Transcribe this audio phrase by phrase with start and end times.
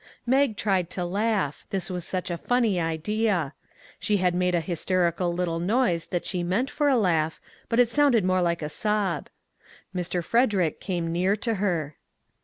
[0.25, 3.53] Mag tried to laugh; this was such a funny idea;
[3.99, 7.39] she did make a hysterical little noise that she meant for a laugh,
[7.69, 9.29] but it sounded more like a sob.
[9.95, 10.23] Mr.
[10.23, 11.97] Frederick came near to her.